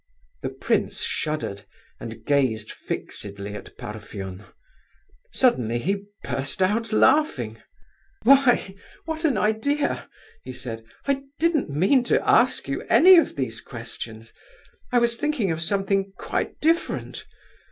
[0.41, 1.61] The prince shuddered,
[1.99, 4.45] and gazed fixedly at Parfen.
[5.31, 7.61] Suddenly he burst out laughing.
[8.23, 8.73] "Why,
[9.05, 10.09] what an idea!"
[10.43, 10.83] he said.
[11.05, 14.33] "I didn't mean to ask you any of these questions;
[14.91, 17.27] I was thinking of something quite different!